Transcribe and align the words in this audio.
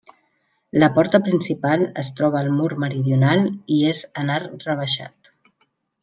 La 0.83 0.87
porta 0.95 1.19
principal 1.27 1.83
es 2.03 2.09
troba 2.19 2.39
al 2.45 2.49
mur 2.61 2.69
meridional 2.83 3.45
i 3.79 3.81
és 3.93 4.01
en 4.23 4.33
arc 4.37 4.65
rebaixat. 4.69 5.31